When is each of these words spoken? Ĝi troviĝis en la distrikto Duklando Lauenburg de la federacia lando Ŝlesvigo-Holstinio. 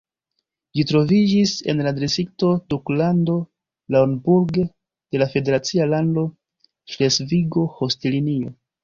Ĝi 0.77 0.83
troviĝis 0.91 1.51
en 1.73 1.83
la 1.87 1.91
distrikto 1.97 2.49
Duklando 2.73 3.35
Lauenburg 3.97 4.55
de 4.61 5.21
la 5.25 5.29
federacia 5.35 5.87
lando 5.93 6.25
Ŝlesvigo-Holstinio. 6.95 8.55